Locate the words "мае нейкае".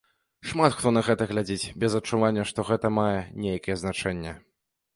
2.99-3.79